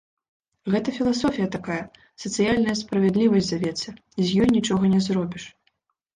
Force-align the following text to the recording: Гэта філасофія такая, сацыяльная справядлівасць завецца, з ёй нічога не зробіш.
Гэта 0.75 0.93
філасофія 0.99 1.47
такая, 1.55 1.77
сацыяльная 2.23 2.75
справядлівасць 2.81 3.49
завецца, 3.51 3.89
з 4.25 4.27
ёй 4.41 4.49
нічога 4.59 4.83
не 4.97 5.05
зробіш. 5.11 5.49